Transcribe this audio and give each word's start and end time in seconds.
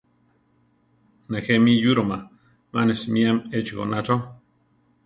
Nejé 1.31 1.53
mi 1.63 1.73
yúroma, 1.83 2.17
mane 2.73 2.93
simíame 3.01 3.41
echí 3.57 3.73
goná 3.79 3.99
chó. 4.05 4.15